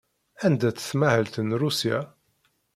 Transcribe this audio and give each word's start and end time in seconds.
Anda-tt 0.45 0.87
tmahelt 0.91 1.35
n 1.39 1.49
Rusya? 1.61 1.99